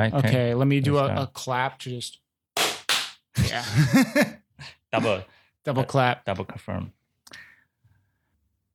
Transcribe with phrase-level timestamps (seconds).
[0.00, 0.12] right?
[0.12, 1.22] Okay, let me do Let's a, go.
[1.22, 2.18] a clap to just
[3.48, 3.64] yeah,
[4.90, 5.22] Double
[5.64, 6.24] double clap.
[6.24, 6.90] double confirm。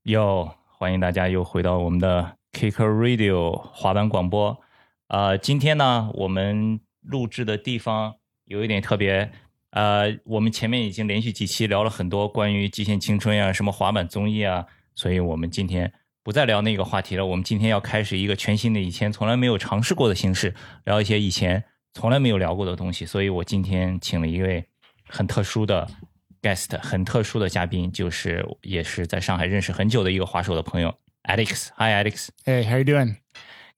[0.04, 4.62] 哟，欢迎大家又回到我们的 Kicker Radio 滑板广播。
[5.08, 8.15] 呃，今天呢，我们录制的地方
[8.46, 9.31] 有一点特别。
[9.72, 14.65] 呃，我们前面已经连续几期聊了很多关于极限青春呀、什么滑板综艺啊，
[14.96, 15.94] 所以我们今天
[16.27, 17.25] 不再聊那个话题了。
[17.25, 20.52] 我们今天要开始一个全新的、以前从来没有尝试过的形式，
[20.85, 21.62] 聊一些以前
[21.95, 23.07] 从来没有聊过的东西。
[23.07, 24.66] 所以我今天请了一位
[25.09, 25.89] 很特殊的
[26.43, 30.93] guest，很特殊的嘉宾，就是也是在上海认识很久的一个滑手的朋友
[31.29, 31.69] Alex。
[31.77, 32.30] Hi Alex。
[32.45, 33.15] Hey, how are you doing?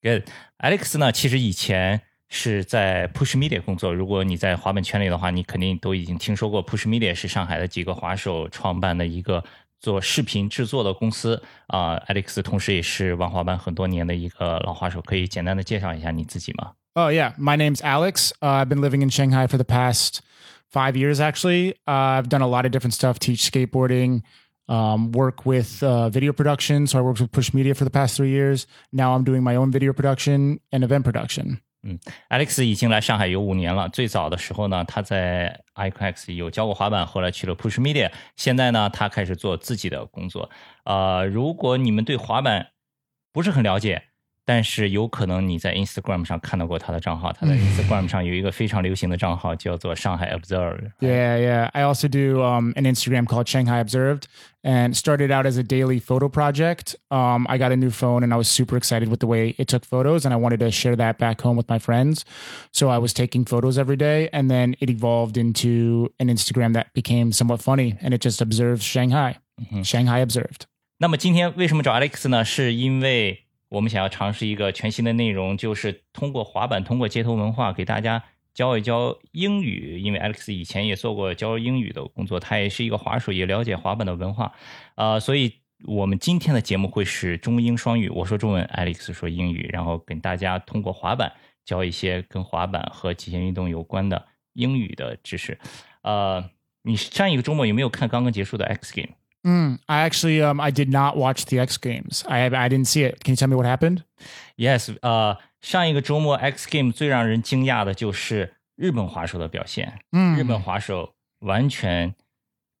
[0.01, 0.23] Good。
[0.57, 3.93] Alex 呢，其实以前是在 Push Media 工作。
[3.93, 9.43] 如果你在滑板圈里的话，你肯定都已经听说过 Push Media 是上海的几个滑手创办的一个
[9.80, 16.72] 做视频制作的公司啊、Alex 同时也是玩滑板很多年的一个老滑手，可以简单的介绍一下你自己吗？
[16.94, 18.32] Oh yeah, my name's Alex.
[18.40, 20.20] Uh, I've been living in Shanghai for the past
[20.70, 21.20] five years.
[21.20, 23.18] Actually, uh, I've done a lot of different stuff.
[23.18, 24.22] Teach skateboarding,
[24.68, 26.86] um, work with uh, video production.
[26.86, 28.66] So I worked with Push Media for the past three years.
[28.92, 31.60] Now I'm doing my own video production and event production.
[31.83, 31.97] 嗯
[32.29, 33.87] Alex 已经来上海有五年了。
[33.89, 38.11] 最早的时候呢，他在 IQX 有教过滑板，后来去了 Push Media。
[38.35, 40.49] 现在呢，他开始做自己的工作。
[40.83, 42.71] 呃，如果你们对滑板
[43.31, 44.08] 不是很了解，
[44.48, 47.32] 但是有可能你在 Instagram 上看到过他的账号。
[47.32, 50.90] 他在 Instagram 上有一个非常流行的账号，叫做上海 Observe。
[51.00, 51.70] Yeah, yeah.
[51.72, 54.26] I also do um, an Instagram called Shanghai Observed
[54.62, 56.94] and started out as a daily photo project.
[57.10, 59.68] Um, I got a new phone and I was super excited with the way it
[59.68, 62.26] took photos and I wanted to share that back home with my friends.
[62.70, 66.92] So I was taking photos every day and then it evolved into an Instagram that
[66.92, 69.38] became somewhat funny and it just observes Shanghai.
[69.82, 70.66] Shanghai Observed.
[70.98, 72.44] 那么今天为什么找 Alex 呢？
[72.44, 78.23] 是因为 我们想要尝试一个全新的内容，就是通过滑板，通过街头文化给大家
[78.53, 79.99] 教一教英语。
[79.99, 84.51] 因为 Alex 以前也做过教英语的工作，他也是一个滑手，也了解滑板的文化。
[84.95, 85.53] 呃，所以
[85.85, 91.31] 我们今天的节目会是中英双语，我说中文，Alex 说英语，然后跟大家通过滑板
[91.63, 95.59] 教一些跟滑板和极限运动有关的英语的知识。
[96.01, 96.49] 呃，
[96.81, 99.13] 你上一个周末有没有看刚刚结束的 X Game？
[99.43, 102.23] Mm, I actually, um, I did not watch the X Games.
[102.27, 103.23] I I didn't see it.
[103.23, 104.03] Can you tell me what happened?
[104.57, 104.93] Yes.
[105.01, 110.01] 呃、uh,，上一个周末 X Game 最让人惊讶的就是日本滑手的表现。
[110.11, 112.13] 嗯，日本滑手完全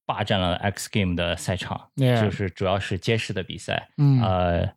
[0.05, 2.21] 霸占了 X Game 的赛场，yeah.
[2.21, 3.89] 就是主要是街式的比赛。
[3.97, 4.73] 嗯，呃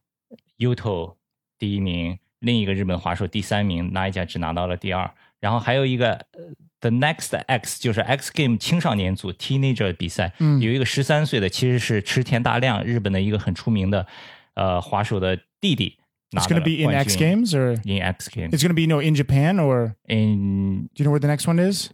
[0.59, 1.17] ，Yuto
[1.59, 5.13] 第一名，另一个日本滑手第三名，那一家只拿到了第二。
[5.43, 6.41] 然后还有一个呃
[6.81, 14.07] The Next X，就是 X Game 青少年组 Teenager 比赛，嗯有一个十三岁的，其实是池田大亮，日本的一个很出名的
[14.55, 15.99] 呃滑手的弟弟。
[16.31, 18.53] It's going to be in X Games or In X Games.
[18.53, 21.47] it's going to be no in Japan or In do you know where the next
[21.47, 21.91] one is?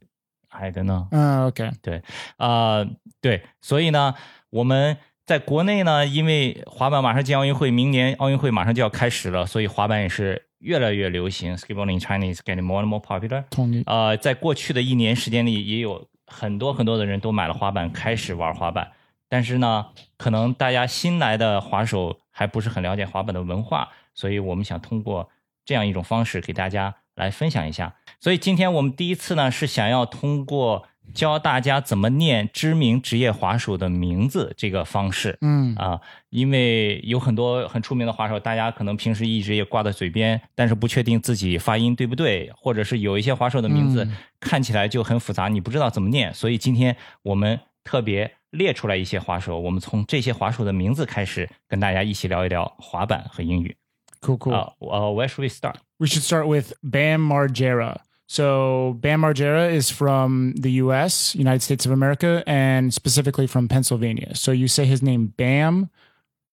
[0.50, 1.08] I don't know.
[1.10, 1.72] Oh, okay.
[1.82, 2.02] 对，
[2.36, 2.88] 呃，
[3.20, 4.14] 对，所以呢，
[4.50, 11.56] 我们在国内呢，因为滑板马上进奥运会，明年奥运会马上就要开始了，所以滑板也是越来越流行。
[11.56, 13.44] Skateboarding in China is getting more and more popular。
[13.50, 13.82] 同意。
[13.86, 18.92] 呃，在过去的一年时间里，也有很多很多的人都买了滑板，开始玩滑板。
[19.28, 19.86] 但是呢，
[20.16, 25.28] 可能大家新来的滑手还不是很了解滑板的文化，所以我们想通过
[25.64, 27.94] 这样一种方式给大家来分享一下。
[28.20, 35.36] 所以今天我们第一次呢，是想要通过教大家怎么念知名职业滑手的名字这个方式。
[35.40, 46.32] 嗯啊，因为有很多很出名的滑手，大家可能平时一直也挂在嘴边，但是不确定自己发音对不对，或者是有一些滑手的名字嗯看起来就很复杂，你不知道怎么念。
[46.32, 53.76] 所以今天我们特别列出来一些滑手，我们从这些滑手的名字开始，跟大家一起聊一聊滑板和英语。
[54.20, 57.98] Cool, cool.，Where should we start？We should start with Bam Margera.
[58.27, 64.33] So Bam Margera is from the U.S., United States of America, and specifically from Pennsylvania.
[64.33, 65.89] So you say his name Bam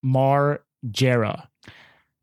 [0.04, 1.44] Margera.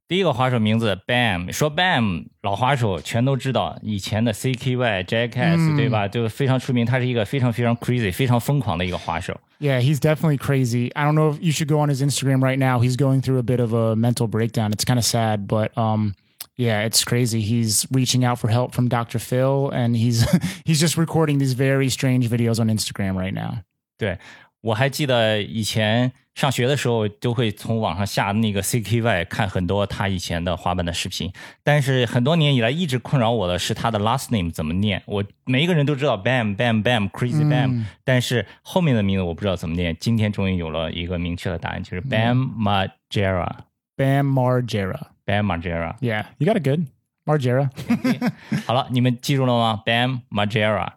[0.08, 6.08] 第一个滑手名字 Bam，说 Bam 老滑手全都知道，以前的 CKY、Jackass、嗯对吧？
[6.08, 9.38] 就非常出名，他是一个非常非常 crazy、非常疯狂的一个滑手。
[9.60, 10.92] Yeah, he's definitely crazy.
[10.94, 12.80] I don't know if you should go on his Instagram right now.
[12.80, 14.72] He's going through a bit of a mental breakdown.
[14.72, 16.16] It's kind of sad, but um,
[16.56, 17.42] yeah, it's crazy.
[17.42, 19.20] He's reaching out for help from Dr.
[19.20, 20.26] Phil, and he's
[20.66, 23.60] he's just recording these very strange videos on Instagram right now.
[23.98, 24.18] 对
[24.62, 31.32] 我还记得以前上学的时候，都会从网上下那个 CKY 看很多他以前的滑板的视频。
[31.64, 35.02] 但是很多年以来，一直困扰我的是他的 last name 怎么念。
[35.06, 39.96] 我每一个人都知道 Bam Bam Bam Crazy Bam，、但是后面的名字我不知道怎么念。
[40.00, 43.50] 今天终于有了一个明确的答案，就是 Bam Margera。
[43.96, 45.11] Bam Margera.
[45.26, 45.96] Bam Margera。
[46.00, 46.88] Yeah, you got it good.
[47.26, 47.70] Margera.
[48.66, 49.84] 好了，你们记住了吗？
[49.86, 50.94] Bam Margera。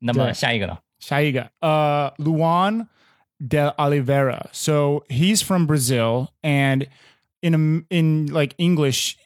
[0.00, 0.78] 那么对下一个呢？
[1.02, 1.48] Shaiga.
[1.60, 2.88] Uh, Luan
[3.38, 4.48] del Oliveira.
[4.52, 6.86] So he's from Brazil, and
[7.42, 9.16] in in like English,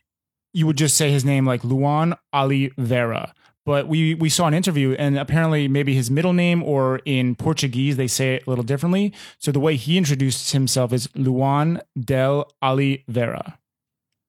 [0.52, 3.34] you would just say his name like Luan Oliveira.
[3.66, 7.96] But we we saw an interview, and apparently maybe his middle name or in Portuguese
[7.96, 9.12] they say it a little differently.
[9.38, 13.58] So the way he introduced himself is Luan del Oliveira.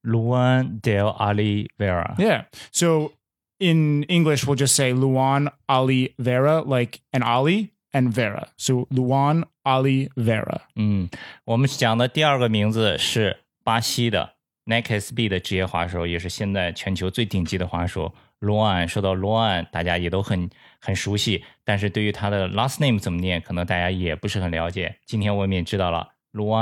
[0.01, 2.15] Luan del Oliveira。
[2.17, 2.45] Yeah.
[2.71, 3.13] So
[3.59, 8.49] in English, we'll just say Luan Ali Vera, like an Ali and Vera.
[8.57, 10.61] So Luan Ali Vera.
[10.75, 11.09] 嗯，
[11.45, 14.33] 我们讲的第二个名字是巴西的
[14.65, 18.13] Nike SB 的职业滑手，也是现在全球最顶级的滑手。
[18.39, 20.49] 罗安，说到罗安，大家也都很
[20.79, 24.97] 很熟悉，但是对于他的 last name 怎么念，可能大家也不是很了解。
[25.05, 26.53] 今天我们也知道了，罗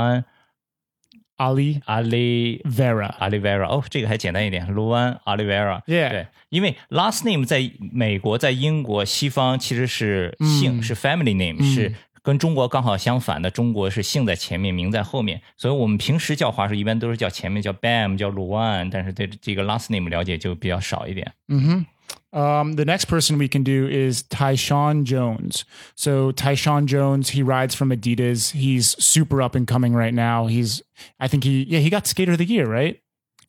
[1.39, 3.17] 安 Ali 阿里 Vera.
[3.17, 5.81] Oliveira，哦，这个还简单一点，卢安 Oliveira。
[5.85, 6.09] Yeah.
[6.09, 13.49] 对，因为 last name 在美国、在英国、西方其实是姓，嗯是 family name，、嗯是跟中国刚好相反的。
[13.49, 21.31] 中国是姓在前面，名在后面，所以我们平时叫华叔一般都是叫前面叫 Bam，叫卢安，但是对这个 last name 了解就比较少一点。
[21.47, 21.85] hmm
[22.31, 25.65] Um, the next person we can do is Tyshawn Jones.
[25.95, 28.51] So Tyshawn Jones, he rides from Adidas.
[28.51, 30.45] He's super up and coming right now.
[30.47, 30.81] He's,
[31.19, 33.01] I think he, yeah, he got Skater of the Year, right?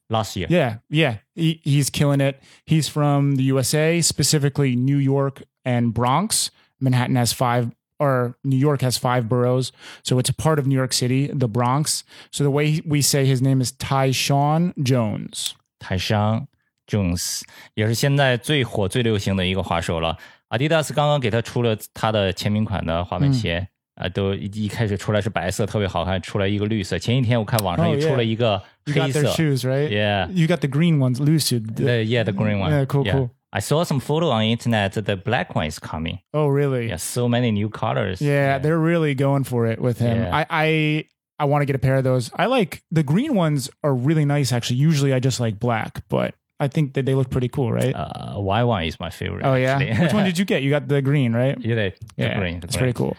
[0.08, 2.42] Last year，Yeah, yeah, he, he's killing it.
[2.66, 6.50] He's from the USA, specifically New York and Bronx.
[6.80, 7.70] Manhattan has five,
[8.00, 9.70] or New York has five boroughs,
[10.02, 12.02] so it's a part of New York City, the Bronx.
[12.32, 15.54] So the way we say his name is Tyshawn Jones.
[15.80, 16.46] 泰商
[16.89, 17.41] Jones
[17.73, 20.17] 也是现在最火、最流行的一个滑手了。
[20.49, 26.99] Adidas 刚刚给他出了他的签名款的滑板鞋，啊、都一一开始出来是白色，特别好看，出来一个绿色。
[26.99, 29.89] 前几天我看网上 Oh, 又出了一个 You 黑 got 色 their shoes, right?
[29.89, 30.29] Yeah.
[30.29, 31.75] You got the green ones, Lucid.
[31.75, 32.71] The, yeah, the green one.
[32.71, 33.31] Yeah, cool, cool.
[33.51, 34.91] I saw some photo on internet.
[34.93, 36.19] The black one is coming.
[36.33, 36.89] Oh, really?
[36.89, 38.21] Yeah, so many new colors.
[38.21, 40.23] Yeah, they're really going for it with him.
[40.23, 40.29] Yeah.
[40.31, 41.05] I I
[41.39, 42.29] I want to get a pair of those.
[42.35, 44.77] I like the green ones are really nice actually.
[44.77, 47.93] Usually I just like black, but I think that they look pretty cool, right?
[47.93, 49.45] Uh, Y one is my favorite.
[49.45, 49.75] oh yeah.
[49.77, 50.05] actually.
[50.05, 50.61] Which one did you get?
[50.61, 51.57] You got the green, right?
[51.59, 52.59] yeah, the, the Yeah, green.
[52.61, 52.93] the it's green.
[52.93, 53.15] pretty cool.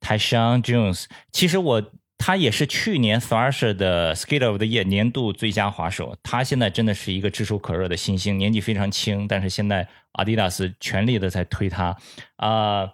[0.00, 1.82] 泰商 Jones，其实我
[2.18, 11.96] 他也是去年 Thrasher 的 Skate of the Year 年度最佳滑手，他现在真的是一个炙手可热的新星，年纪非常轻，但是现在 Adidas 全力的在推他。
[12.36, 12.92] 啊、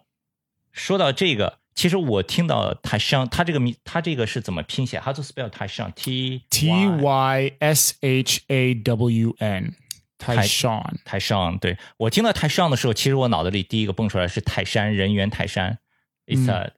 [0.73, 5.01] 说到这个，其实我听到泰商，他这个名，他这个是怎么拼写？
[5.01, 5.91] How to spell 泰商？
[5.97, 9.75] T T Y S H A W N.
[10.19, 10.97] Tyshawn.
[11.05, 15.79] 泰上，对我听到泰上的时候，其实我脑子里第一个蹦出来是泰山，人猿泰山。
[16.27, 16.73] It's a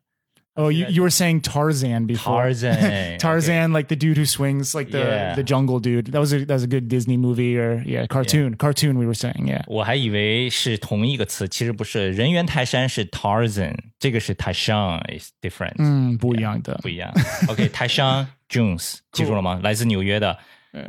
[0.54, 2.52] Oh, you, you were saying Tarzan before.
[2.52, 3.18] Tarzan.
[3.18, 5.34] Tarzan, like the dude who swings, like the Yeah.
[5.34, 6.12] the jungle dude.
[6.12, 8.56] That was a that was a good Disney movie or yeah, cartoon.
[8.58, 9.64] Cartoon we were saying, yeah.
[9.66, 12.12] 我还以为是同一个词，其实不是。
[12.12, 16.78] 人猿泰山是 Tarzan，这个是泰山，is different，、嗯，不一样的。
[16.82, 17.10] 不一样。
[17.48, 19.58] OK，泰山 Jones 记住了吗？
[19.62, 20.36] 来自纽约的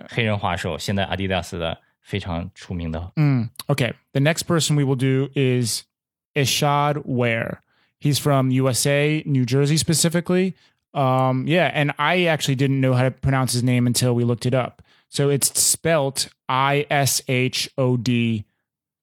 [0.10, 1.78] 黑人滑手，现在 Adidas 的
[3.71, 5.85] okay the next person we will do is
[6.39, 7.63] Ishod Wair.
[7.99, 10.55] He's from USA, New Jersey specifically.
[10.95, 14.47] Um, yeah, and I actually didn't know how to pronounce his name until we looked
[14.47, 14.83] it up.
[15.09, 18.45] So it's spelt I S H O D,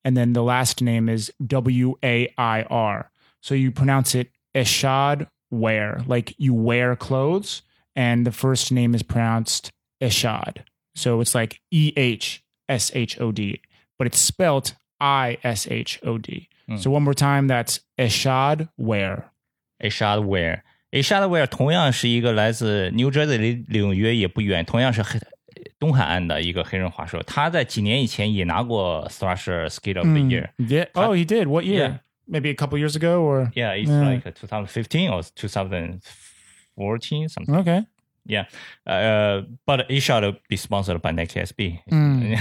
[0.03, 3.11] and then the last name is W A I R.
[3.41, 7.61] So you pronounce it Ishod Wair, like you wear clothes,
[7.95, 10.59] and the first name is pronounced Ishod.
[10.95, 13.60] So it's like E H S H O D,
[13.98, 16.48] but it's spelt I S H O D.
[16.66, 16.76] Hmm.
[16.76, 19.24] So one more time, that's Ishad Ware.
[19.82, 25.18] Ashad Ware，Ashad Ware 同样是一个来自 New Jersey 离纽约也不远，同样是黑
[25.78, 27.22] 东海岸的一个黑人滑手。
[27.22, 30.50] 他在几年以前也拿过 Thrasher Skate of the Mm, Year。
[30.58, 30.86] Yeah.
[30.92, 31.46] Oh, he did.
[31.48, 31.78] What year?
[31.88, 31.98] Yeah.
[32.28, 34.04] Maybe a couple years ago, or Yeah, it's Yeah.
[34.04, 37.56] like 2015 or 2014 something.
[37.56, 37.84] okay.
[38.26, 38.44] Yeah,
[38.84, 41.78] uh, but it should be sponsored by Nike SB。
[41.90, 42.36] 嗯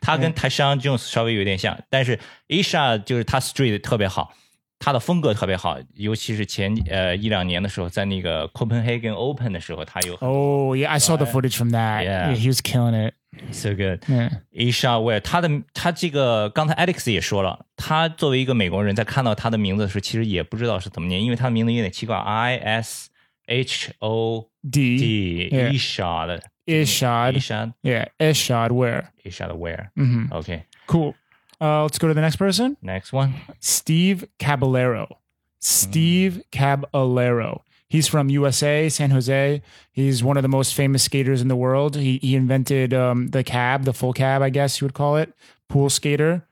[0.00, 4.32] 他跟泰山 Jones 稍微有点像，但是 Isha 就是他 street 特别好，
[4.78, 10.88] 他的风格特别好，尤其是前呃一两年的时候，在那个 Copenhagen Open 的时候，他有很 Oh, yeah.
[10.88, 12.04] I saw the footage from that.
[12.04, 12.32] Yeah.
[12.34, 13.14] he was killing it.
[13.52, 14.04] so good。
[14.08, 14.30] Yeah.
[14.52, 23.10] Isha Ware，他的他这个刚才 Alex 也说了，他作为一个美国人，在看到他的名字的时候，其实也不知道是怎么念，因为他的名字有点奇怪，I S
[23.46, 24.97] H O D.
[24.97, 25.49] D.
[25.51, 25.69] Yeah.
[25.69, 26.41] Ishod.
[26.67, 27.35] Ishod.
[27.35, 27.73] Ishod.
[27.83, 28.05] Yeah.
[28.19, 29.11] Ishod where?
[29.25, 29.91] Ishod where?
[29.97, 30.33] Mm-hmm.
[30.33, 30.65] Okay.
[30.87, 31.15] Cool.
[31.61, 32.77] Uh, let's go to the next person.
[32.81, 33.33] Next one.
[33.59, 35.19] Steve Caballero.
[35.59, 36.51] Steve mm.
[36.51, 37.63] Caballero.
[37.87, 39.61] He's from USA, San Jose.
[39.91, 41.95] He's one of the most famous skaters in the world.
[41.95, 45.33] He, he invented um, the cab, the full cab, I guess you would call it,
[45.69, 46.45] pool skater.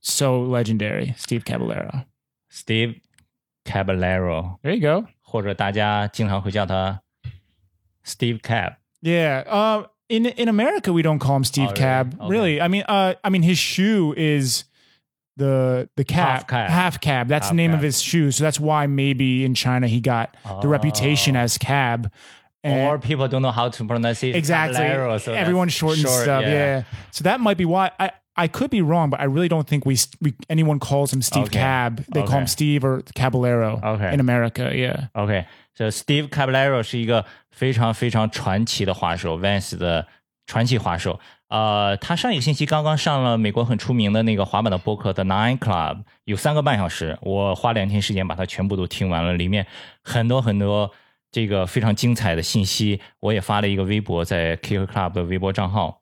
[0.00, 2.06] So legendary, Steve Caballero.
[2.48, 3.00] Steve
[3.64, 4.58] Caballero.
[4.62, 5.06] There you go.
[5.30, 7.00] 或者大家经常会叫他
[8.10, 9.44] Steve Cab。Yeah.
[9.46, 11.78] Uh, in in America, we don't call him Steve Oh, really?
[11.78, 12.14] Cab.
[12.20, 12.28] Okay.
[12.30, 14.64] Really, I mean, uh, I mean, his shoe is
[15.36, 16.70] the the cab, Half cab.
[16.70, 17.28] half cab.
[17.28, 18.30] That's Half the name of his shoe.
[18.30, 21.40] So that's why maybe in China he got the reputation Oh.
[21.40, 22.10] as cab.
[22.62, 24.36] And- Or people don't know how to pronounce it.
[24.36, 24.76] exactly.
[25.20, 26.42] So Everyone shortens short, stuff.
[26.42, 26.82] Yeah.
[27.10, 28.10] So that might be why I.
[28.37, 31.45] I could be wrong, but I really don't think we, we anyone calls him Steve
[31.45, 31.59] Okay.
[31.59, 32.03] Cab.
[32.11, 32.47] They call him Okay.
[32.47, 34.13] Steve or Caballero Okay.
[34.13, 34.73] in America.
[34.75, 35.07] Yeah.
[35.13, 40.05] OK，所以 Steve Caballero 是一个非常非常传奇的滑手，Vans 的
[40.45, 41.19] 传奇滑手。
[41.47, 49.65] 呃，他上一个星期刚刚上了美国很出名的那个滑板的播客 The Nine Club，有三个半小时，我花两天时间把它全部都听完了，里面
[50.03, 50.91] 很多很多
[51.31, 55.98] 这个非常精彩的信息，我也发了一个微博在 Kicker Club 的微博账号。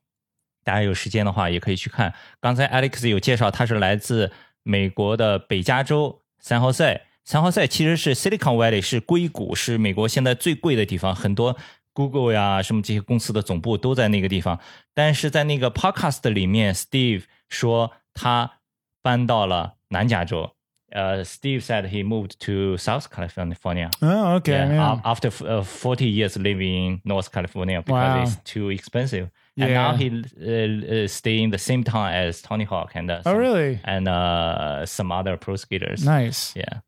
[0.68, 2.12] 大家有时间的话也可以去看。
[2.42, 4.30] 刚才 Alex 有介绍，他是来自
[4.62, 7.06] 美国的北加州三号赛。
[7.24, 11.56] 三号赛其实是 Silicon Valley，是硅谷，是美国现在最贵的地方，很多
[11.94, 14.60] Google 呀什么这些公司的总部都在那个地方。
[14.92, 18.58] 但是在那个 Podcast 里面，Steve 说他
[19.00, 20.52] 搬到了南加州。
[20.90, 23.90] 呃、s t e v e said he moved to South California.
[24.00, 24.52] Oh, okay.
[24.52, 24.92] Yeah, yeah.
[24.94, 28.22] af- After uh, 40 years living in North California because Wow.
[28.22, 29.28] it's too expensive.
[29.58, 29.96] And now Yeah.
[29.98, 30.06] he
[30.40, 33.80] uh, uh, stay in the same town as Tony Hawk and uh, oh, some, really?
[33.84, 36.04] and uh, some other pro skaters.
[36.04, 36.54] Nice.
[36.56, 36.80] Yeah.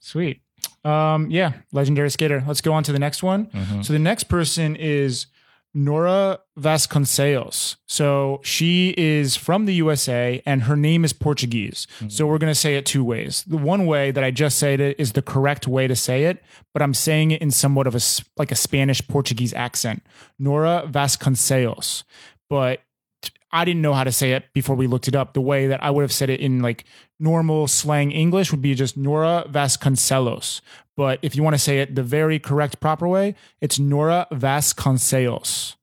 [0.00, 0.40] Sweet.
[0.84, 2.42] Um, yeah, legendary skater.
[2.46, 3.46] Let's go on to the next one.
[3.46, 3.84] Mhm.
[3.84, 5.26] So the next person is
[5.76, 7.76] Nora Vasconcellos.
[7.86, 11.86] So she is from the USA and her name is Portuguese.
[11.96, 12.08] Mm-hmm.
[12.08, 13.44] So we're going to say it two ways.
[13.46, 16.42] The one way that I just said it is the correct way to say it,
[16.72, 18.00] but I'm saying it in somewhat of a
[18.38, 20.02] like a Spanish Portuguese accent.
[20.38, 22.04] Nora Vasconcellos.
[22.48, 22.80] But
[23.52, 25.34] I didn't know how to say it before we looked it up.
[25.34, 26.86] The way that I would have said it in like
[27.20, 30.62] normal slang English would be just Nora Vasconcellos.
[30.96, 35.76] But if you want to say it the very correct proper way, it's Nora Vasconcellos.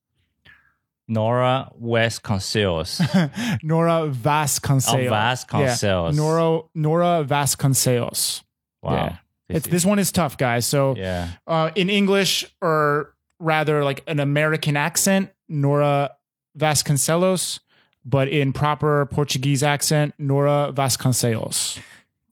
[1.07, 2.99] Nora Vasconcellos.
[3.63, 5.07] Nora Vasconcellos.
[5.07, 6.11] Oh, Vasconcellos.
[6.11, 6.17] Yeah.
[6.17, 8.41] Nora Nora Vasconcellos.
[8.81, 8.93] Wow.
[8.93, 9.17] Yeah.
[9.49, 10.65] It's, this one is tough, guys.
[10.65, 11.27] So yeah.
[11.45, 16.11] uh, in English, or rather like an American accent, Nora
[16.57, 17.59] Vasconcellos,
[18.05, 21.79] but in proper Portuguese accent, Nora Vasconcellos.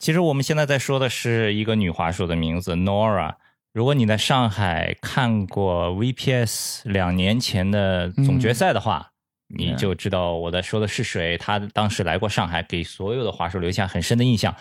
[0.02, 3.36] 其实我们现在在说的是一个女滑手的名字 Nora。
[3.72, 9.12] 如果你在上海看过 VPS 两年前的总决赛的话，
[9.48, 11.38] 你就知道我在说的是谁。
[11.38, 14.56] 她当时来过上海，给所有的滑手留下很深的印象。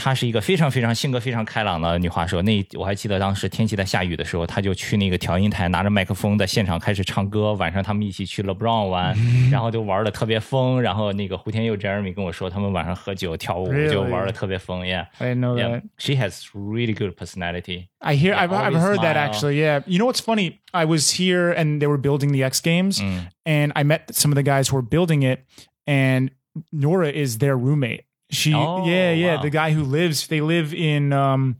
[0.00, 2.40] 她是一个非常非常性格非常开朗的女滑手。
[2.42, 7.52] 那我还记得当时天气在下雨的时候，她就去那个调音台，拿着麦克风在现场开始唱歌。
[7.54, 9.16] 晚上他们一起去了 Brown 玩，
[9.50, 10.80] 然后就玩的特别疯。
[10.80, 14.86] 然后那个胡天佑 Jeremy 跟我说，他们晚上喝酒跳舞就玩的特别疯。
[14.86, 15.08] Yeah。
[15.18, 15.82] I know Yeah, that.
[15.98, 17.88] she has really good personality.
[17.98, 19.60] I hear I've, I've heard that actually.
[19.60, 19.82] Yeah.
[19.86, 20.60] You know what's funny?
[20.72, 23.28] I was here and they were building the X Games, Mm.
[23.44, 25.44] and I met some of the guys who were building it,
[25.86, 26.30] and
[26.70, 28.04] Nora is their roommate.
[28.29, 29.41] She, Oh, yeah, yeah, wow.
[29.43, 30.27] the guy who lives.
[30.27, 31.57] They live in um,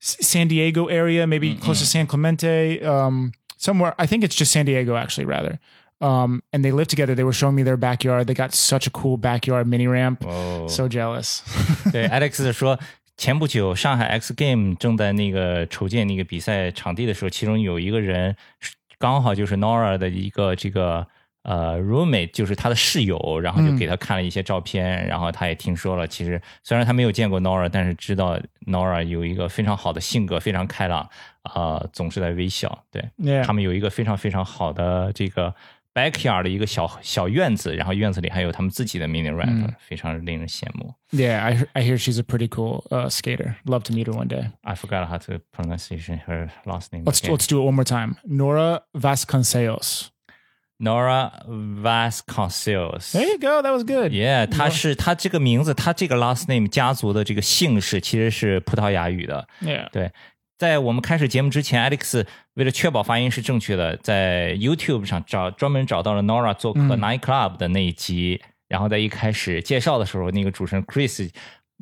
[0.00, 3.94] S- San Diego area, maybe close to San Clemente, um, somewhere.
[3.98, 5.58] I think it's just San Diego, actually, rather.
[6.00, 7.14] Um, and they live together.
[7.14, 8.26] They were showing me their backyard.
[8.28, 10.24] They got such a cool backyard mini ramp.
[10.24, 11.40] 哦 So jealous.
[11.92, 12.78] 对，Alex 说，
[13.16, 21.04] 前不久上海 X Game 正在那个筹建那个比赛场地的时候，其中有一个人是刚好就是 Nora 的一个这个
[21.43, 31.09] 呃 roommate，就是他的室友，然后就给他看了一些照片，然后他也听说了，其实虽然他没有见过 Nora，但是知道 Nora 有一个非常好的性格，非常开朗，
[31.53, 32.83] 呃，总是在微笑。
[32.91, 35.53] 对.他们有一个非常非常好的这个
[35.93, 40.95] backyard 的一个小小院子，然后院子里还有他们自己的 mini ramp，、非常令人羡慕。
[41.11, 43.55] Yeah, I he- I hear she's a pretty cool uh, skater.
[43.65, 44.49] Love to meet her one day.
[44.61, 47.03] I forgot how to pronunciation her last name.
[47.03, 47.31] Let's again.
[47.31, 48.15] let's do it one more time.
[48.23, 50.09] Nora Vasconcelos.
[50.83, 53.13] Nora Vasconcelos.
[53.13, 53.61] There you go.
[53.61, 54.11] That was good.
[54.11, 59.47] Yeah，他是他这个名字，他这个 last name 家族的这个姓氏其实是葡萄牙语的。
[59.61, 59.89] Yeah.
[59.91, 60.11] 对，
[60.57, 62.25] 在我们开始节目之前，Alex
[62.55, 71.29] 为了确保发音是正确的，在 YouTube 上找专门找到了 Nora 做客 Night Club 的那一集，然后在一开始介绍的时候，那个主持人 Chris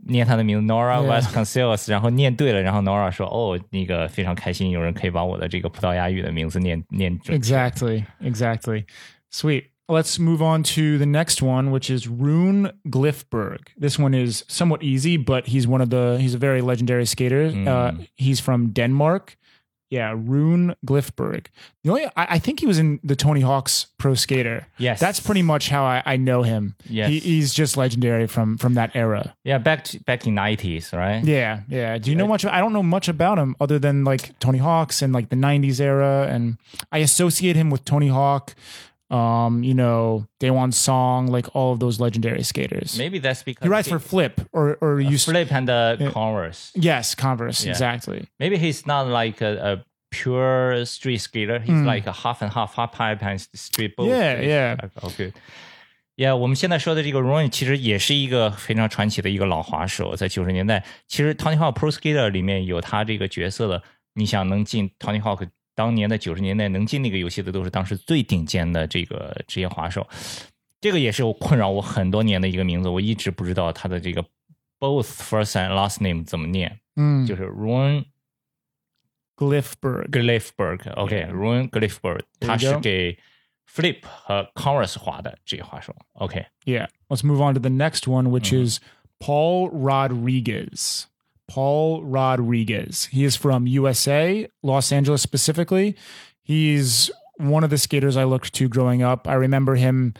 [0.08, 8.86] 念他的名字 Nora Vasconcellos, 然后念对了，然后 Nora 说：“哦，那个非常开心，有人可以把我的这个葡萄牙语的名字念念准。” Exactly, exactly.
[9.32, 9.66] Sweet.
[9.88, 13.60] Let's move on to the next one, which is Rune Glifberg.
[13.78, 17.52] This one is somewhat easy, but he's one of the he's a very legendary skater.
[17.52, 17.68] Mm.
[17.68, 19.36] Uh, he's from Denmark.
[19.92, 21.48] Yeah, Rune Glifberg.
[21.84, 24.66] The only I, I think he was in the Tony Hawk's Pro Skater.
[24.78, 25.02] Yes.
[25.02, 26.76] that's pretty much how I, I know him.
[26.90, 27.10] Yes.
[27.10, 29.36] he, he's just legendary from from that era.
[29.44, 31.22] Yeah, back to, back in nineties, right?
[31.24, 31.98] Yeah, yeah.
[31.98, 32.46] Do you know much?
[32.46, 35.82] I don't know much about him other than like Tony Hawk's and like the '90s
[35.82, 36.58] era, and
[36.92, 38.56] I associate him with Tony Hawk
[39.11, 42.99] Um, you know, Daewon Song, like all of those legendary skaters.
[42.99, 45.17] Maybe that's because He rides for Flip or or you.
[45.17, 46.73] Flip and the Converse.
[46.75, 47.65] Yes, Converse.
[47.65, 47.71] Yeah.
[47.71, 48.27] Exactly.
[48.41, 51.61] Maybe he's not like a, a pure street skater.
[51.61, 54.09] He's like a half and half, half pipe and street both.
[54.09, 54.77] Yeah, yeah.
[55.05, 55.33] Okay.
[56.17, 63.83] Yeah，我们现在说的这个 Ronin 其实也是一个非常传奇的一个老滑手，在九十年代，其实 Tony Hawk Pro Skater 里面有他这个角色的，
[64.15, 70.08] 你想能进 Tony Hawk 当年的九十年代能进那个游戏的，都是当时最顶尖的这个职业滑手。
[70.80, 74.24] 这个也是我困扰我很多年的一个名字，我一直不知道他的这个
[74.80, 78.06] both first and last name 怎么念，嗯就是 Ron
[79.38, 80.10] Glifberg.
[80.10, 83.18] Glifberg，OK，Ron Glifberg，There you 他是给
[83.72, 85.96] Flip 和 Converse 滑的职业滑手。
[86.14, 86.88] OK，Yeah.
[87.08, 88.66] Let's move on to the next one, which Mm-hmm.
[88.66, 88.80] is
[89.20, 91.06] Paul Rodriguez.
[91.52, 93.06] Paul Rodriguez.
[93.12, 95.98] He is from USA, Los Angeles specifically.
[96.44, 99.28] He's one of the skaters I looked to growing up.
[99.28, 100.14] I remember him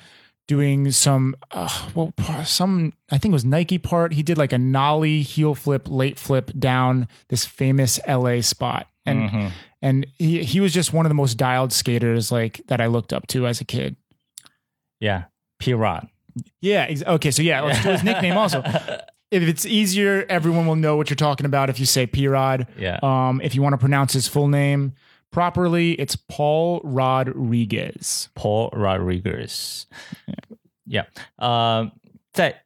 [0.48, 4.12] doing some, uh, well, some, I think it was Nike part.
[4.14, 8.88] He did like a nollie heel flip, late flip down this famous LA spot.
[9.06, 9.48] And, Mm-hmm.
[9.82, 13.14] and he, he was just one of the most dialed skaters like that I looked
[13.14, 13.96] up to as a kid.
[15.00, 16.88] Yeah，P Rod。Yeah.
[16.90, 17.32] Ex- okay.
[17.32, 18.62] So yeah, let's do his nickname also.
[19.32, 22.68] if it's easier, everyone will know what you're talking about if you say P Rod.
[22.78, 23.00] Yeah.
[23.02, 24.94] Um, if you want to pronounce his full name
[25.32, 28.30] properly, it's Paul Rodriguez.
[28.36, 29.88] Paul Rodriguez.
[30.86, 31.06] Yeah.
[31.08, 31.80] yeah.
[31.80, 31.92] Um,
[32.34, 32.62] 在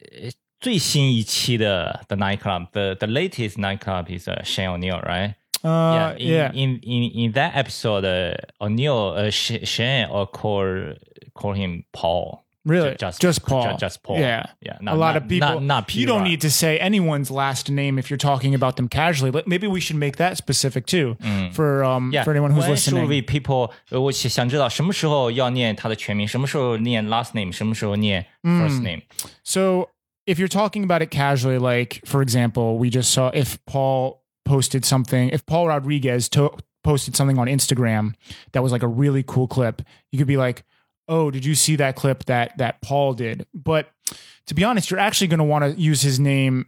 [0.60, 5.36] 最新一期的 The Nine Club, the the latest Nine Club is uh, Shane O'Neill, right?
[5.64, 6.52] Uh, yeah, in, yeah.
[6.54, 10.94] In, in in that episode, uh, O'Neill, uh, Shane, or call
[11.34, 12.45] call him Paul.
[12.67, 12.95] Really?
[13.01, 13.63] Just Just Paul.
[13.65, 14.19] Just, just Paul.
[14.19, 14.45] Yeah.
[14.61, 14.77] Yeah.
[14.87, 15.49] a lot of people.
[15.49, 15.99] Not, not P.
[16.01, 16.29] you don't Rod.
[16.29, 19.31] need to say anyone's last name if you're talking about them casually.
[19.31, 21.17] But maybe we should make that specific too
[21.53, 22.13] for um Mm.
[22.13, 22.25] Yeah.
[22.25, 23.09] for anyone who's When should listening.
[23.09, 23.71] we people？
[23.91, 29.01] 呃我想想知道什么时候要念他的全名，什么时候念 last name，什么时候念 first name。
[29.43, 29.89] So
[30.27, 34.85] if you're talking about it casually, like for example, we just saw if Paul posted
[34.85, 38.13] something, if Paul Rodriguez to- posted something on Instagram
[38.53, 39.81] that was like a really cool clip,
[40.13, 40.63] you could be like,
[41.08, 43.90] "Oh, did you see that clip that that Paul did?" But
[44.48, 46.68] to be honest, you're actually going to want to use his name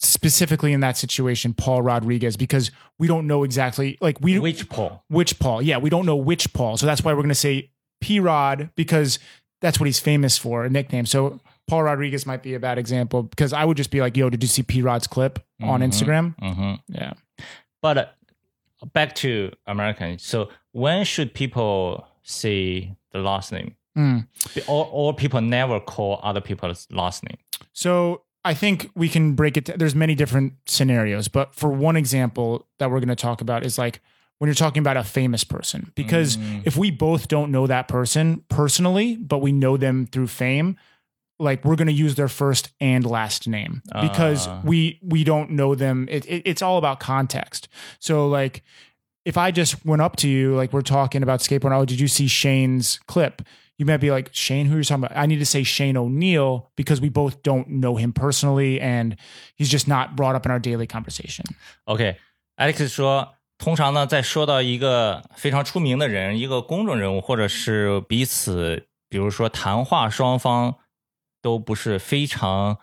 [0.00, 5.38] specifically in that situation, Paul Rodriguez, because we don't know exactly like we Which Paul？which
[5.38, 5.60] Paul.
[5.62, 6.76] Yeah, we don't know which Paul.
[6.76, 9.18] So that's why we're going to say P Rod because
[9.60, 11.04] that's what he's famous for, a nickname.
[11.04, 14.30] So Paul Rodriguez might be a bad example because I would just be like, yo,
[14.30, 15.84] did you see P Rod's clip on Mhm.
[15.88, 16.34] Instagram?
[16.40, 16.78] 嗯哼。
[16.88, 17.14] Yeah.
[17.82, 18.06] But uh,
[18.92, 20.18] back to American.
[20.18, 23.74] So when should people say the last name?
[23.96, 24.26] Mm.
[24.68, 27.38] Or, or people never call other people's last name.
[27.72, 29.64] So I think we can break it.
[29.78, 33.76] There's many different scenarios, but for one example that we're going to talk about is
[33.78, 34.00] like
[34.38, 38.44] when you're talking about a famous person, because if we both don't know that person
[38.48, 40.76] personally, but we know them through fame,
[41.40, 44.60] like we're going to use their first and last name because Ah.
[44.64, 46.06] we we don't know them.
[46.08, 47.66] It, it, it's all about context.
[47.98, 48.62] So like
[49.27, 52.07] If I just went up to you, like we're talking about skateboarding, oh, did you
[52.09, 53.41] see Shane's clip?
[53.77, 55.17] you might be like Shane, who you're talking about?
[55.17, 59.15] I need to say Shane O'Neill because we both don't know him personally, and
[59.55, 61.45] he's just not brought up in our daily conversation.
[61.85, 70.75] OK，Alex、说，通常呢，在说到一个非常出名的人，一个公众人物，或者是彼此，比如说谈话双方
[71.41, 72.77] 都不是非常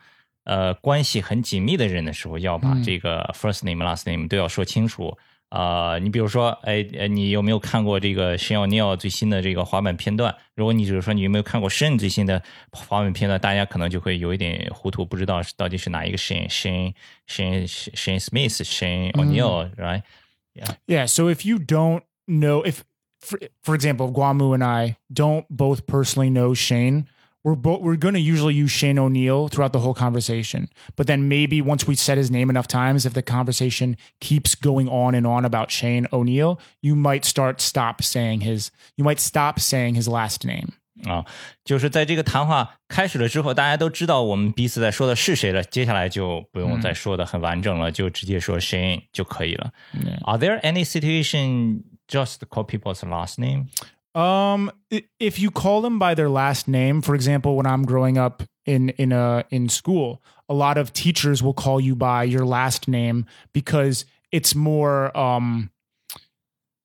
[0.45, 5.17] 呃关系很紧密的人的时候，要把嗯这个 first name、last name 都要说清楚。
[5.50, 10.36] 呃，你比如说，哎，呃你有没有看过这个 Shane O'Neill 最新的这个滑板片段？
[10.56, 16.94] 如果你只是说你有没有看过 Shane 最新的滑板片段，大家可能就会有一点糊涂，不知道是到底是哪一个 Shane Shane
[17.28, 21.06] Shane Shane Smith Shane O'Neill，right？Yeah.
[21.06, 22.84] So if you don't know, if
[23.22, 27.06] for, for example, Guamu and I don't both personally know Shane,
[27.45, 30.69] we're both we're going to usually use Shane O'Neill throughout the whole conversation.
[30.97, 34.89] But then maybe once we said his name enough times, if the conversation keeps going
[34.89, 39.59] on and on about Shane O'Neill, you might start stop saying his you might stop
[39.59, 40.75] saying his last name.
[41.07, 41.25] 啊，
[41.65, 49.73] 就是在这个谈话开始了之后，大家都知道我们彼此在说的是谁了，接下来就不用再说的很完整了，就直接说 Shane 就可以了。
[49.95, 50.19] Yeah.
[50.25, 53.69] Are there any situation just call people's last name？
[54.16, 54.72] Um,
[55.20, 58.90] if you call them by their last name, for example, when I'm growing up in
[58.98, 63.26] in a in school, a lot of teachers will call you by your last name
[63.54, 65.70] because it's more um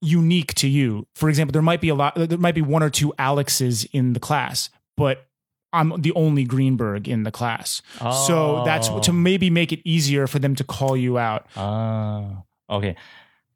[0.02, 1.06] unique to you.
[1.14, 4.12] For example, there might be a lot there might be one or two Alexes in
[4.14, 5.26] the class, but
[5.72, 7.80] I'm the only Greenberg in the class.
[8.26, 8.98] So that's Oh.
[9.00, 11.46] to maybe make it easier for them to call you out.
[11.54, 12.96] 啊，OK。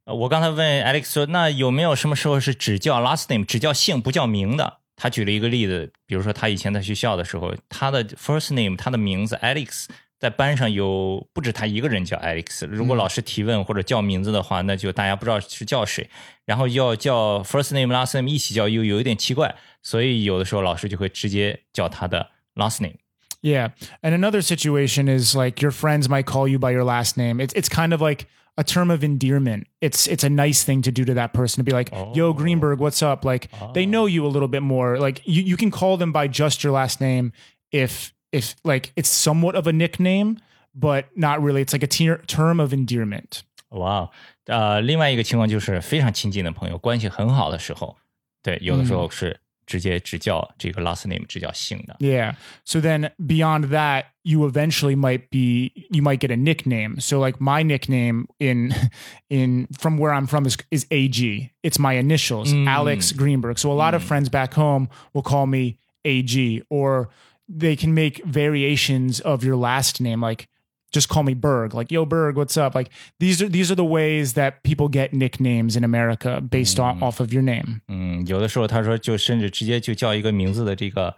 [0.06, 4.78] 呃我刚才问 Alex 说，那有没有什么时候是只叫 last name，只叫姓不叫名的？
[4.96, 9.86] 他举了一个例子，比如说他以前在学校的时候，他的 first name，他的名字 Alex，
[10.20, 12.66] 在班上有不止他一个人叫 Alex。
[12.68, 16.10] 如果老师提问或者叫名字的话，那就大家不知道是叫谁，
[16.46, 22.98] 然后要叫 first name、last name 一起叫，又有一点奇怪，所以有的时候老师就会直接叫他的 last name。
[23.42, 23.70] Yeah.
[24.02, 27.40] And another situation is like your friends might call you by your last name.
[27.40, 28.26] It's it's kind of like
[28.58, 29.68] a term of endearment.
[29.80, 32.80] It's it's a nice thing to do to that person to be like, "Yo Greenberg,
[32.80, 34.98] what's up?" Like they know you a little bit more.
[34.98, 37.32] Like you you can call them by just your last name
[37.72, 40.38] if if like it's somewhat of a nickname,
[40.74, 41.62] but not really.
[41.62, 43.44] It's like a tier, term of endearment.
[43.70, 44.10] 哇，
[44.46, 47.96] 呃，另外一个情况就是非常亲近的朋友，关系很好的时候，
[48.42, 51.96] 对，有的时候是 直接只叫这个 last name，只叫姓的。
[52.00, 52.36] Yeah.
[52.66, 57.00] So then beyond that, you eventually might be you might get a nickname.
[57.00, 58.74] So like my nickname in
[59.30, 61.52] in from where I'm from is is AG.
[61.62, 63.60] It's my initials, Alex Greenberg.
[63.60, 67.10] So a lot of friends back home will call me AG or
[67.48, 70.48] they can make variations of your last name like
[70.94, 71.74] just call me Berg.
[71.74, 72.74] Like, yo, Berg, what's up?
[72.74, 77.02] Like these are these are the ways that people get nicknames in America based on
[77.04, 77.82] off of your name.
[77.88, 81.16] 嗯，有的时候他说就甚至直接就叫一个名字的这个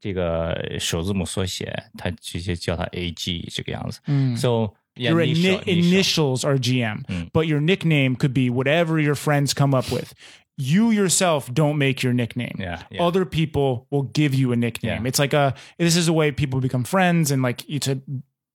[0.00, 4.00] 这个首字母缩写，他直接叫他 A G 这个样子。
[4.36, 9.14] So yeah, your initial- ini- initial initials are GM, but your nickname could be whatever your
[9.14, 10.12] friends come up with.
[10.56, 12.54] You yourself don't make your nickname.
[12.60, 13.02] Yeah, yeah.
[13.02, 15.02] Other people will give you a nickname.
[15.02, 15.08] Yeah.
[15.08, 17.98] It's like a this is a way people become friends and like it's a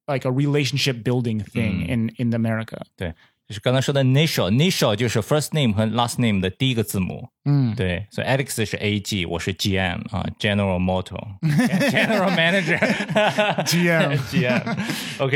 [0.07, 1.89] like a relationship building thing mm.
[1.89, 2.83] in in America。
[2.97, 3.15] 对，
[3.47, 7.29] 就是刚才说的 initial，initial 就是 first name 和 last name 的第一个字母。
[7.45, 14.47] 嗯，对，所以 Alex 是 A G，我是 G M 啊，General Motor，General Manager，G M，G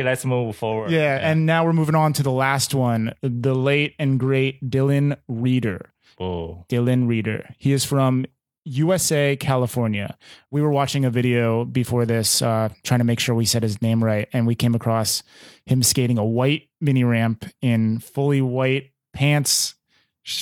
[0.03, 0.91] let's move forward.
[0.91, 5.17] Yeah, and now we're moving on to the last one, the late and great Dylan
[5.29, 5.91] Rieder.
[6.19, 6.65] Oh.
[6.69, 7.45] Dylan Rieder.
[7.59, 8.25] He is from
[8.69, 10.17] USA, California.
[10.51, 13.81] We were watching a video before this, uh, trying to make sure we said his
[13.81, 15.23] name right, and we came across
[15.65, 19.75] him skating a white mini ramp in fully white pants,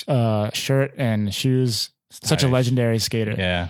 [0.09, 1.91] uh, shirt, and shoes.
[2.11, 3.35] Such a legendary skater.
[3.37, 3.69] Yeah.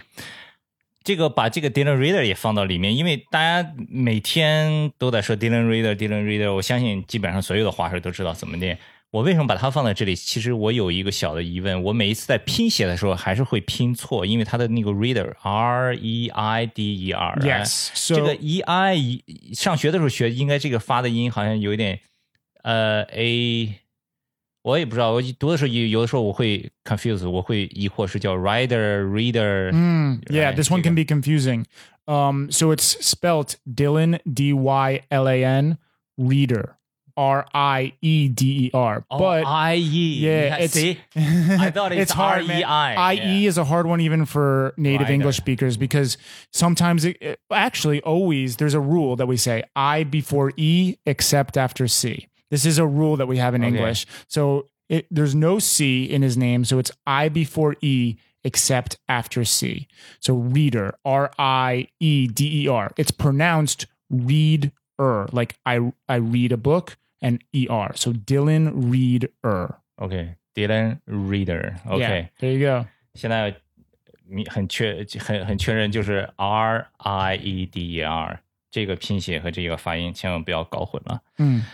[1.03, 8.79] 这个把这个 Dylan Rieder 也放到里面，因为大家每天都在说 Dylan Rieder，Dylan Rieder，我相信基本上所有的滑手都知道怎么念。
[9.16, 10.14] 我为什么把它放在这里？
[10.14, 17.35] 其实我有一个小的疑问，我每一次在拼写的时候还是会拼错，因为它的那个 Rieder r e i d e r。
[17.40, 19.22] Yes，、so、这个 e i
[19.55, 21.98] 上学的时候学，应该这个发的音好像有一点
[22.62, 23.76] 呃 a，
[24.61, 25.12] 我也不知道。
[25.12, 29.70] 我读的时候有有的时候我会 confuse，我会疑惑是叫 rider reader。
[29.72, 31.64] 嗯，Yeah，this one can be confusing.
[32.05, 35.79] Um, so it's spelt Dylan D Y L A N
[36.18, 36.75] Rieder.
[37.16, 39.05] R I E D E R.
[39.11, 39.79] Oh, But I E
[40.18, 42.57] yeah, it's see I thought it's, hard, R.
[42.59, 43.12] E I.
[43.14, 45.09] IE is a hard one even for native.
[45.11, 46.18] English speakers because
[46.52, 51.57] sometimes it, it- actually always there's a rule that we say I before E except
[51.57, 52.29] after C.
[52.50, 53.74] This is a rule that we have in Okay.
[53.76, 54.07] English.
[54.29, 59.44] So it, there's no C in his name, so it's I before E except after
[59.44, 59.88] C.
[60.20, 62.92] So Rieder, R I E D E R.
[62.96, 67.92] It's pronounced read er, like I I read a book and E R.
[67.96, 69.76] So Dylan Read er.
[69.96, 71.76] OK，Dylan Reader。
[71.87, 72.87] OK，、Yeah, there you go.
[73.14, 73.55] 现在
[74.29, 81.22] 你很确很很确认就是 R I E D E R 这个拼写和这个发音千万不要搞混了。
[81.38, 81.64] 嗯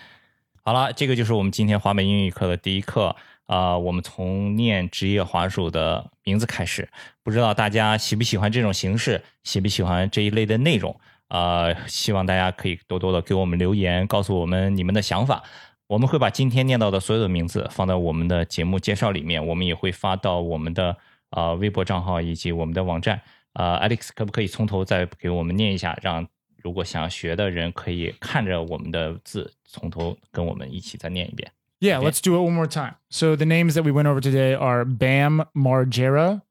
[0.65, 6.89] 好了，这个就是我们今天华美英语课的第一课啊、我们从念职业滑手的名字开始，
[7.23, 10.99] 不知道大家喜不喜欢这种形式，喜不喜欢这一类的内容？
[11.33, 15.43] 呃，希望大家可以多多的给我们留言，告诉我们你们的想法。
[15.87, 20.95] 我们会把今天念到的所有的名字放到我们的节目介绍里面，我们也会发到我们的
[21.31, 23.19] 呃微博账号以及我们的网站。
[23.55, 26.27] 呃，Alex 可不可以从头再给我们念一下，让
[26.63, 31.51] 如果想学的人可以看着我们的字，从头跟我们一起再念一遍。
[31.81, 32.11] Yeah, Okay.
[32.11, 32.97] let's do it one more time.
[33.09, 36.43] So the names that we went over today are Bam Margera,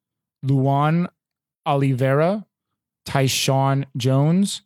[0.41, 1.07] Luan
[1.65, 2.45] Oliveira,
[3.05, 4.61] Tyshawn Jones,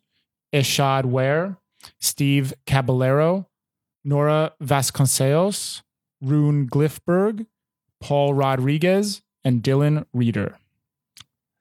[0.56, 1.56] Ishod Wair,
[2.00, 3.46] Steve Caballero,
[4.02, 5.82] Nora Vasconcellos,
[6.20, 7.46] Rune Glifberg,
[8.00, 10.54] Paul Rodriguez, and Dylan Rieder.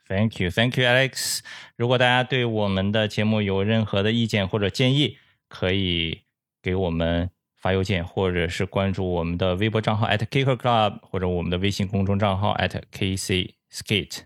[0.08, 1.42] Thank you, Thank you, Alex.
[1.78, 5.18] If 大家对我们的节目有任何的意见或者建议，
[5.50, 6.22] 可以
[6.62, 14.26] 给我们发邮件，或者是关注我们的微博账号 at kicker club，或者我们的微信公众账号 at kc skate.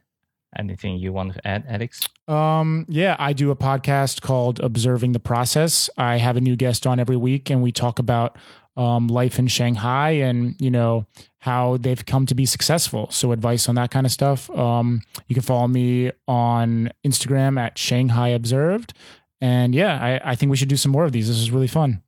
[0.56, 2.06] Anything you want to add, Alex?
[2.28, 5.90] Um, yeah, I do a podcast called Observing the Process.
[5.96, 8.38] I have a new guest on every week, and we talk about
[8.76, 11.06] um, life in Shanghai and you know
[11.40, 13.08] how they've come to be successful.
[13.10, 14.48] So advice on that kind of stuff.
[14.50, 18.94] Um, you can follow me on Instagram at Shanghai Observed,
[19.40, 21.26] and yeah, I, I think we should do some more of these.
[21.26, 22.00] This is really fun.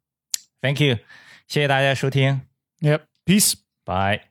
[0.62, 0.96] Thank you，
[1.48, 2.42] 谢谢大家收听，
[2.80, 3.00] Yep.
[3.24, 3.54] Peace.
[3.84, 4.29] 拜。